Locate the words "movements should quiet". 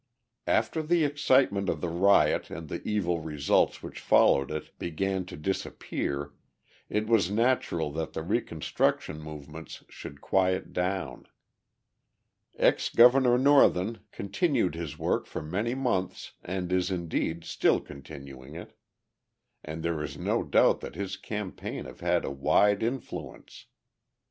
9.19-10.73